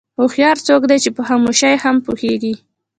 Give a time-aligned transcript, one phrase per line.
[0.19, 2.53] هوښیار څوک دی چې په خاموشۍ کې هم پوهېږي.